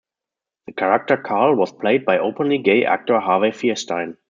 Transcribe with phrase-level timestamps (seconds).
[0.65, 4.17] The character Karl was played by openly gay actor Harvey Fierstein.